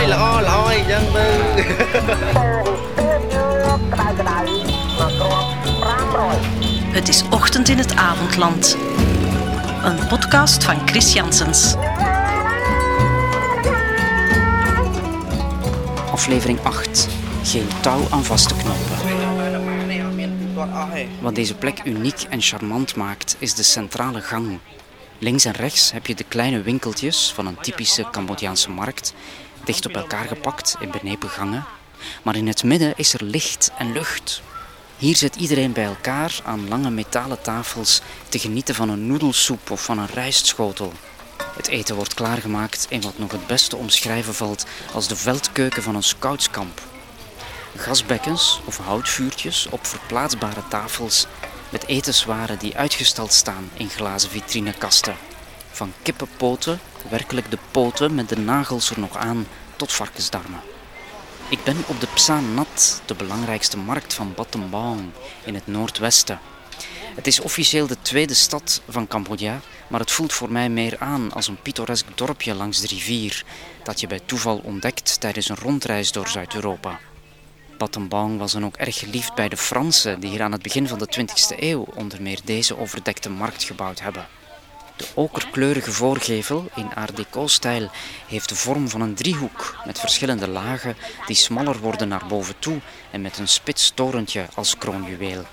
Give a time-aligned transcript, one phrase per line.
[0.00, 1.26] យល្អល្អអីចឹងទៅ
[6.96, 8.76] Het is Ochtend in het Avondland.
[9.82, 11.74] Een podcast van Chris Janssens.
[16.12, 17.08] Aflevering 8.
[17.42, 18.96] Geen touw aan vast te knopen.
[20.56, 24.46] គាត់អស់ឯង Wat deze plek uniek en charmant maakt, is de centrale gang.
[25.18, 29.14] Links en rechts heb je de kleine winkeltjes van een typische Cambodjaanse markt,
[29.65, 31.65] dicht op elkaar gepakt in benepen gangen.
[32.23, 34.41] Maar in het midden is er licht en lucht.
[34.97, 39.83] Hier zit iedereen bij elkaar aan lange metalen tafels te genieten van een noedelsoep of
[39.83, 40.93] van een rijstschotel.
[41.55, 45.95] Het eten wordt klaargemaakt in wat nog het beste omschrijven valt als de veldkeuken van
[45.95, 46.81] een scoutskamp.
[47.75, 51.27] Gasbekkens of houtvuurtjes op verplaatsbare tafels
[51.69, 55.15] met etenswaren die uitgestald staan in glazen vitrinekasten.
[55.71, 60.61] Van kippenpoten, werkelijk de poten met de nagels er nog aan, tot varkensdarmen.
[61.49, 65.09] Ik ben op de Psan Nat, de belangrijkste markt van Battambang
[65.45, 66.39] in het noordwesten.
[67.15, 71.33] Het is officieel de tweede stad van Cambodja, maar het voelt voor mij meer aan
[71.33, 73.43] als een pittoresk dorpje langs de rivier
[73.83, 76.99] dat je bij toeval ontdekt tijdens een rondreis door Zuid-Europa.
[77.77, 80.99] Battambang was dan ook erg geliefd bij de Fransen die hier aan het begin van
[80.99, 84.27] de 20e eeuw onder meer deze overdekte markt gebouwd hebben.
[85.01, 87.89] De okerkleurige voorgevel in Art Deco-stijl
[88.27, 92.79] heeft de vorm van een driehoek met verschillende lagen die smaller worden naar boven toe
[93.11, 95.45] en met een spits torentje als kroonjuweel.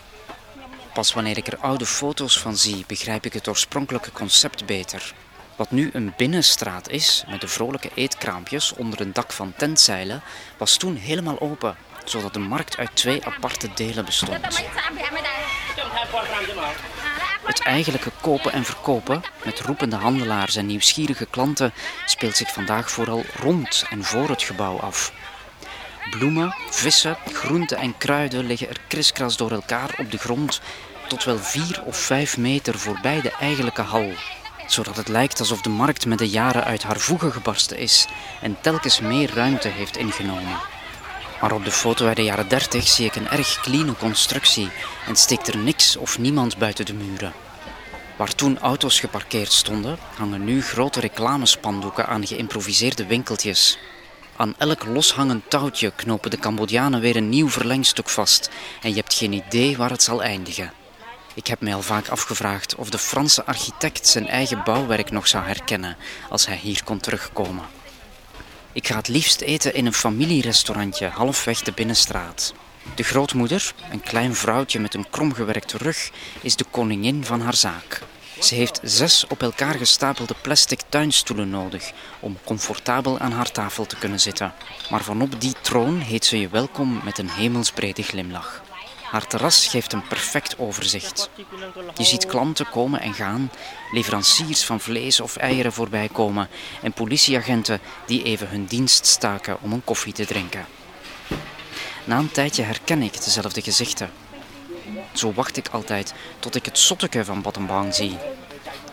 [0.93, 5.15] Pas wanneer ik er oude foto's van zie, begrijp ik het oorspronkelijke concept beter.
[5.57, 10.23] Wat nu een binnenstraat is, met de vrolijke eetkraampjes onder een dak van tentzeilen,
[10.57, 14.63] was toen helemaal open, zodat de markt uit twee aparte delen bestond.
[17.49, 21.73] Het eigenlijke kopen en verkopen, met roepende handelaars en nieuwsgierige klanten,
[22.07, 25.13] speelt zich vandaag vooral rond en voor het gebouw af.
[26.11, 30.61] Bloemen, vissen, groenten en kruiden liggen er kriskras door elkaar op de grond,
[31.07, 34.13] tot wel vier of vijf meter voorbij de eigenlijke hal,
[34.67, 38.07] zodat het lijkt alsof de markt met de jaren uit haar voegen gebarsten is
[38.41, 40.59] en telkens meer ruimte heeft ingenomen.
[41.41, 44.71] Maar op de foto uit de jaren 30 zie ik een erg clean constructie
[45.07, 47.33] en steekt er niks of niemand buiten de muren.
[48.17, 53.79] Waar toen auto's geparkeerd stonden, hangen nu grote reclamespandoeken aan geïmproviseerde winkeltjes.
[54.37, 58.51] Aan elk loshangend touwtje knopen de Cambodjanen weer een nieuw verlengstuk vast
[58.83, 60.73] en je hebt geen idee waar het zal eindigen.
[61.35, 65.45] Ik heb mij al vaak afgevraagd of de Franse architect zijn eigen bouwwerk nog zou
[65.45, 65.97] herkennen
[66.31, 67.78] als hij hier kon terugkomen.
[68.73, 72.55] Ik ga het liefst eten in een familierestaurantje halfweg de binnenstraat.
[72.95, 78.03] De grootmoeder, een klein vrouwtje met een kromgewerkte rug, is de koningin van haar zaak.
[78.41, 83.97] Ze heeft zes op elkaar gestapelde plastic tuinstoelen nodig om comfortabel aan haar tafel te
[83.97, 84.53] kunnen zitten.
[84.91, 88.63] Maar vanop die troon heet ze je welkom met een hemelsbrede glimlach.
[89.11, 91.31] Haar terras geeft een perfect overzicht.
[91.97, 93.51] Je ziet klanten komen en gaan,
[93.93, 96.49] leveranciers van vlees of eieren voorbij komen
[96.83, 100.67] en politieagenten die even hun dienst staken om een koffie te drinken.
[102.05, 104.11] Na een tijdje herken ik dezelfde gezichten.
[105.13, 108.19] Zo wacht ik altijd tot ik het zotteke van Battambang zie.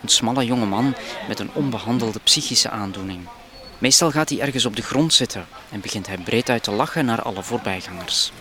[0.01, 0.95] Een smalle jonge man
[1.27, 3.27] met een onbehandelde psychische aandoening.
[3.77, 7.05] Meestal gaat hij ergens op de grond zitten en begint hij breed uit te lachen
[7.05, 8.31] naar alle voorbijgangers.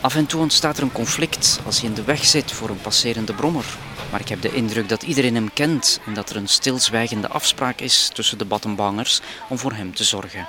[0.00, 2.80] Af en toe ontstaat er een conflict als hij in de weg zit voor een
[2.80, 3.64] passerende brommer.
[4.10, 7.80] Maar ik heb de indruk dat iedereen hem kent en dat er een stilzwijgende afspraak
[7.80, 10.48] is tussen de Battambangers om voor hem te zorgen.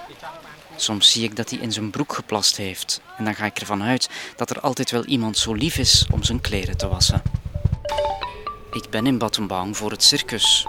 [0.76, 3.84] Soms zie ik dat hij in zijn broek geplast heeft en dan ga ik ervan
[3.84, 7.22] uit dat er altijd wel iemand zo lief is om zijn kleren te wassen.
[8.72, 10.66] Ik ben in Battambang voor het circus.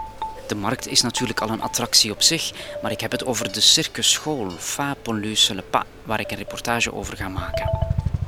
[0.47, 2.51] De markt is natuurlijk al een attractie op zich,
[2.81, 6.93] maar ik heb het over de circusschool Fa Ponlu Le Pa, waar ik een reportage
[6.93, 7.82] over ga maken.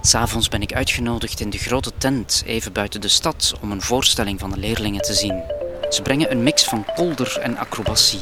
[0.05, 4.39] S'avonds ben ik uitgenodigd in de grote tent even buiten de stad om een voorstelling
[4.39, 5.43] van de leerlingen te zien.
[5.89, 8.19] Ze brengen een mix van kolder en acrobatie.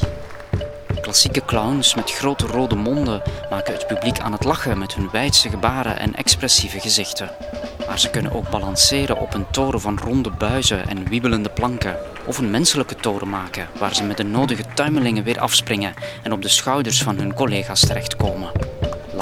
[1.00, 5.48] Klassieke clowns met grote rode monden maken het publiek aan het lachen met hun wijdse
[5.48, 7.30] gebaren en expressieve gezichten.
[7.86, 11.96] Maar ze kunnen ook balanceren op een toren van ronde buizen en wiebelende planken.
[12.26, 16.42] Of een menselijke toren maken waar ze met de nodige tuimelingen weer afspringen en op
[16.42, 18.73] de schouders van hun collega's terechtkomen.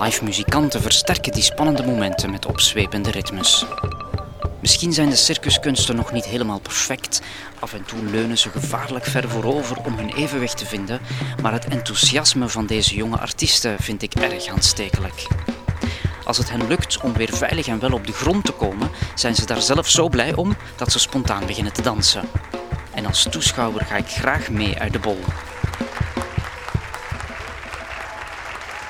[0.03, 3.65] Live muzikanten versterken die spannende momenten met opzwepende ritmes.
[4.61, 7.23] Misschien zijn de circuskunsten nog niet helemaal perfect.
[7.59, 11.01] Af en toe leunen ze gevaarlijk ver voorover om hun evenwicht te vinden,
[11.43, 15.27] maar het enthousiasme van deze jonge artiesten vind ik erg aanstekelijk.
[16.25, 19.35] Als het hen lukt om weer veilig en wel op de grond te komen, zijn
[19.35, 22.29] ze daar zelf zo blij om dat ze spontaan beginnen te dansen.
[22.95, 25.19] En als toeschouwer ga ik graag mee uit de bol.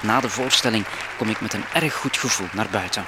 [0.03, 0.87] Na de voorstelling
[1.19, 3.05] kom ik met een erg goed gevoel naar buiten.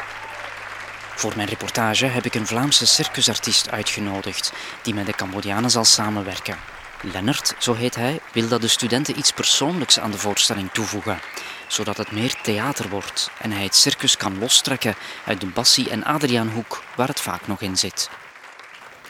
[1.15, 4.53] Voor mijn reportage heb ik een Vlaamse circusartiest uitgenodigd
[4.83, 6.57] die met de Cambodianen zal samenwerken.
[7.01, 11.21] Lennart, zo heet hij, wil dat de studenten iets persoonlijks aan de voorstelling toevoegen,
[11.67, 14.95] zodat het meer theater wordt en hij het circus kan lostrekken
[15.27, 18.11] uit de Bassie en Adriaanhoek waar het vaak nog in zit.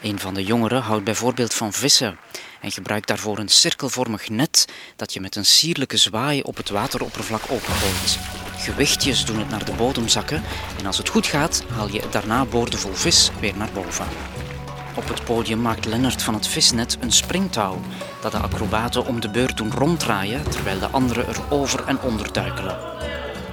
[0.01, 2.17] Een van de jongeren houdt bijvoorbeeld van vissen
[2.65, 7.41] en gebruikt daarvoor een cirkelvormig net dat je met een sierlijke zwaai op het wateroppervlak
[7.41, 8.17] opengooit.
[8.57, 10.43] Gewichtjes doen het naar de bodem zakken
[10.79, 14.05] en als het goed gaat haal je het daarna boordevol vis weer naar boven.
[14.95, 17.81] Op het podium maakt Lennart van het visnet een springtouw
[18.21, 22.33] dat de acrobaten om de beurt doen ronddraaien terwijl de anderen er over en onder
[22.33, 22.77] duikelen.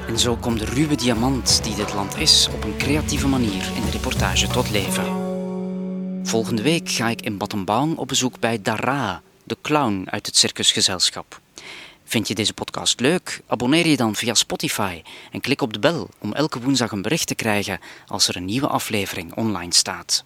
[0.09, 3.85] En zo komt de ruwe diamant die dit land is op een creatieve manier in
[3.85, 5.22] de reportage tot leven.
[6.23, 11.41] Volgende week ga ik in Battambang op bezoek bij Dara, de clown uit het circusgezelschap.
[12.05, 13.41] Vind je deze podcast leuk?
[13.47, 17.27] Abonneer je dan via Spotify en klik op de bel om elke woensdag een bericht
[17.27, 20.25] te krijgen als er een nieuwe aflevering online staat.